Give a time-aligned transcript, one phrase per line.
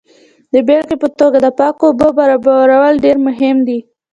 [0.53, 3.79] د بیلګې په توګه د پاکو اوبو برابرول ډیر مهم دي.